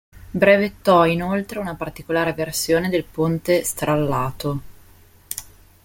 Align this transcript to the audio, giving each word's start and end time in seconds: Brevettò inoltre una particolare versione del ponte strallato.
Brevettò 0.31 1.05
inoltre 1.05 1.59
una 1.59 1.75
particolare 1.75 2.33
versione 2.33 2.89
del 2.89 3.03
ponte 3.03 3.63
strallato. 3.63 4.61